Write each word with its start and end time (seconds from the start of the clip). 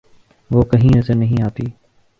وہ 0.51 0.61
کہیں 0.63 0.89
نظر 0.97 1.15
نہیں 1.15 1.43
آتی۔ 1.43 1.63